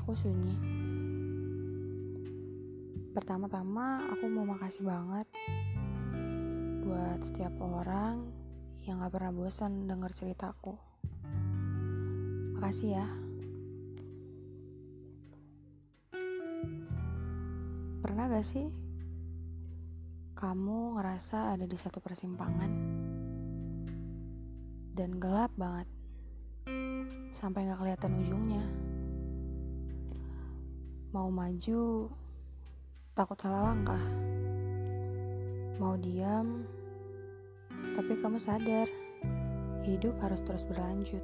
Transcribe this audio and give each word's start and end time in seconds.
aku 0.00 0.16
sunyi. 0.16 0.56
Pertama-tama 3.12 4.08
aku 4.16 4.32
mau 4.32 4.48
makasih 4.48 4.88
banget 4.88 5.28
buat 6.80 7.20
setiap 7.20 7.52
orang 7.60 8.32
yang 8.88 9.04
gak 9.04 9.12
pernah 9.12 9.28
bosan 9.28 9.84
denger 9.84 10.08
ceritaku. 10.16 10.80
Makasih 12.56 12.96
ya. 12.96 13.06
Pernah 18.00 18.24
gak 18.32 18.46
sih 18.48 18.72
kamu 20.32 20.96
ngerasa 20.96 21.52
ada 21.52 21.68
di 21.68 21.76
satu 21.76 22.00
persimpangan 22.00 22.72
dan 24.96 25.20
gelap 25.20 25.52
banget 25.60 25.84
sampai 27.36 27.68
gak 27.68 27.84
kelihatan 27.84 28.16
ujungnya? 28.16 28.89
Mau 31.10 31.26
maju, 31.26 32.06
takut 33.18 33.34
salah 33.34 33.74
langkah. 33.74 33.98
Mau 35.82 35.98
diam, 35.98 36.62
tapi 37.98 38.14
kamu 38.14 38.38
sadar 38.38 38.86
hidup 39.82 40.14
harus 40.22 40.38
terus 40.46 40.62
berlanjut. 40.62 41.18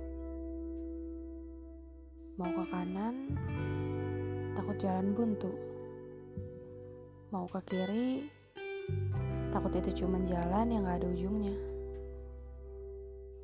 Mau 2.34 2.50
ke 2.50 2.66
kanan, 2.66 3.30
takut 4.58 4.74
jalan 4.82 5.14
buntu. 5.14 5.54
Mau 7.30 7.46
ke 7.46 7.62
kiri, 7.70 8.26
takut 9.54 9.70
itu 9.70 10.02
cuma 10.02 10.18
jalan 10.26 10.66
yang 10.66 10.82
gak 10.82 10.98
ada 10.98 11.14
ujungnya. 11.14 11.54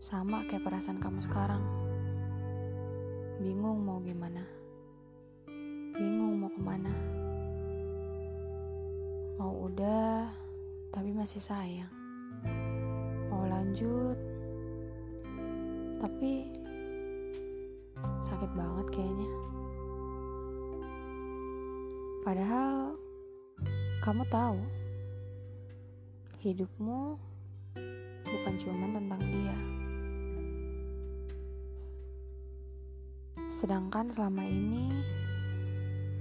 Sama 0.02 0.42
kayak 0.50 0.66
perasaan 0.66 0.98
kamu 0.98 1.22
sekarang. 1.22 1.62
Bingung 3.38 3.86
mau 3.86 4.02
gimana 4.02 4.61
bingung 6.02 6.34
mau 6.42 6.50
ke 6.50 6.58
mana. 6.58 6.90
Mau 9.38 9.70
udah, 9.70 10.26
tapi 10.90 11.14
masih 11.14 11.38
sayang. 11.38 11.94
Mau 13.30 13.46
lanjut, 13.46 14.18
tapi 16.02 16.50
sakit 18.18 18.50
banget 18.58 18.86
kayaknya. 18.90 19.30
Padahal 22.26 22.98
kamu 24.02 24.26
tahu, 24.26 24.58
hidupmu 26.42 27.14
bukan 28.26 28.54
cuma 28.58 28.90
tentang 28.90 29.22
dia. 29.22 29.56
Sedangkan 33.54 34.10
selama 34.10 34.42
ini 34.42 34.90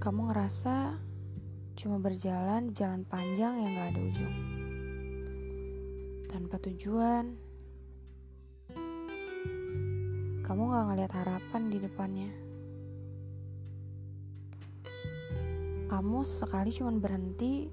kamu 0.02 0.34
ngerasa 0.34 0.98
cuma 1.78 2.02
berjalan 2.02 2.74
di 2.74 2.74
jalan 2.74 3.06
panjang 3.06 3.54
yang 3.62 3.72
gak 3.78 3.90
ada 3.94 4.02
ujung. 4.02 4.36
Tanpa 6.26 6.58
tujuan. 6.58 7.38
Kamu 10.42 10.62
gak 10.74 10.86
ngeliat 10.90 11.14
harapan 11.14 11.62
di 11.70 11.78
depannya. 11.78 12.32
Kamu 15.94 16.26
sesekali 16.26 16.74
cuma 16.74 16.98
berhenti 16.98 17.70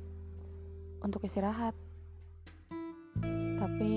untuk 1.00 1.24
istirahat. 1.24 1.72
Tapi 3.56 3.94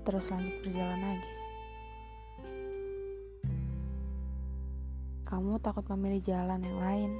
terus 0.00 0.32
lanjut 0.32 0.64
berjalan 0.64 1.00
lagi. 1.12 1.45
Kamu 5.36 5.60
takut 5.60 5.84
memilih 5.92 6.32
jalan 6.32 6.64
yang 6.64 6.80
lain, 6.80 7.12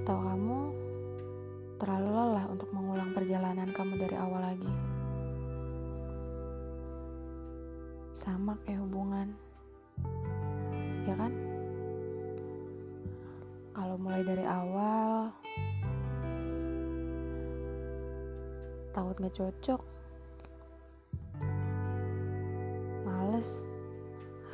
atau 0.00 0.16
kamu 0.16 0.72
terlalu 1.76 2.08
lelah 2.16 2.48
untuk 2.48 2.72
mengulang 2.72 3.12
perjalanan 3.12 3.68
kamu 3.76 4.00
dari 4.00 4.16
awal 4.16 4.40
lagi. 4.40 4.72
Sama 8.16 8.56
kayak 8.64 8.88
hubungan, 8.88 9.36
ya 11.04 11.12
kan? 11.12 11.32
Kalau 13.76 14.00
mulai 14.00 14.24
dari 14.24 14.48
awal, 14.48 15.28
takut 18.96 19.20
gak 19.20 19.36
cocok, 19.36 19.80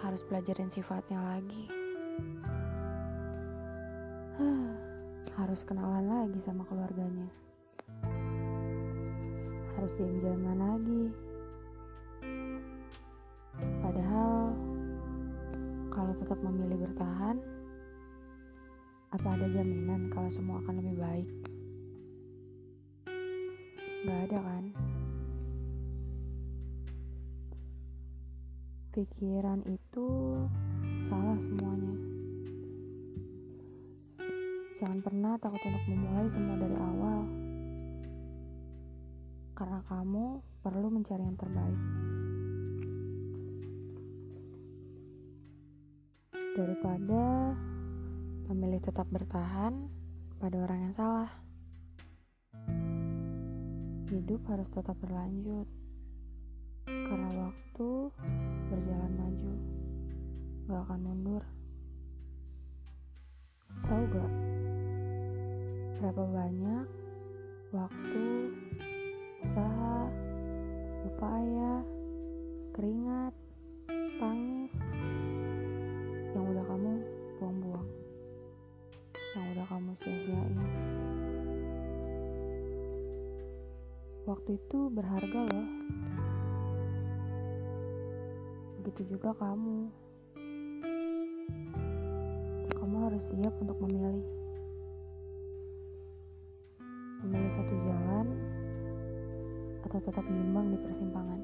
harus 0.00 0.24
belajarin 0.24 0.72
sifatnya 0.72 1.20
lagi. 1.20 1.64
harus 5.40 5.60
kenalan 5.68 6.08
lagi 6.08 6.40
sama 6.40 6.64
keluarganya. 6.64 7.28
Harus 9.76 9.92
diam-jaman 10.00 10.56
lagi. 10.56 11.04
Padahal 13.84 14.56
kalau 15.92 16.12
tetap 16.16 16.38
memilih 16.40 16.88
bertahan, 16.88 17.36
apa 19.12 19.28
ada 19.36 19.46
jaminan 19.52 20.08
kalau 20.08 20.32
semua 20.32 20.64
akan 20.64 20.80
lebih 20.80 20.96
baik? 20.96 21.28
Gak 24.00 24.20
ada 24.32 24.38
kan? 24.40 24.64
Pikiran 29.00 29.64
itu 29.64 30.08
salah 31.08 31.38
semuanya. 31.40 31.96
Jangan 34.76 35.00
pernah 35.00 35.32
takut 35.40 35.60
untuk 35.64 35.84
memulai 35.88 36.28
semua 36.28 36.56
dari 36.60 36.76
awal. 36.76 37.20
Karena 39.56 39.80
kamu 39.88 40.24
perlu 40.60 40.88
mencari 40.92 41.22
yang 41.24 41.38
terbaik. 41.40 41.80
Daripada 46.60 47.24
memilih 48.52 48.80
tetap 48.84 49.08
bertahan 49.08 49.88
pada 50.36 50.56
orang 50.60 50.78
yang 50.84 50.94
salah. 50.96 51.32
Hidup 54.12 54.44
harus 54.44 54.68
tetap 54.76 54.96
berlanjut. 55.00 55.64
Karena 56.84 57.48
waktu 57.48 57.88
gak 60.70 60.86
akan 60.86 61.02
mundur. 61.02 61.42
Tahu 63.90 64.02
gak 64.06 64.32
berapa 65.98 66.22
banyak 66.30 66.86
waktu, 67.74 68.26
usaha, 69.42 69.98
upaya, 71.10 71.82
keringat, 72.70 73.34
tangis 74.22 74.70
yang 76.38 76.44
udah 76.54 76.62
kamu 76.62 76.92
buang-buang, 77.42 77.88
yang 79.34 79.46
udah 79.50 79.66
kamu 79.74 79.90
sia-siain. 80.06 80.58
Waktu 84.22 84.50
itu 84.54 84.78
berharga 84.94 85.40
loh. 85.50 85.66
Begitu 88.78 89.18
juga 89.18 89.34
kamu. 89.34 90.09
Untuk 93.60 93.76
memilih. 93.84 94.24
Memilih 97.20 97.52
satu 97.52 97.74
jalan 97.84 98.26
atau 99.84 99.98
tetap 100.00 100.24
bimbang 100.24 100.72
di 100.72 100.78
persimpangan. 100.80 101.40